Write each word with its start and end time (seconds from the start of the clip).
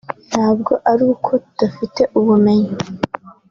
ntabwo 0.29 0.71
ari 0.91 1.03
uko 1.13 1.31
tudafite 1.45 2.01
ubumenyi 2.17 2.73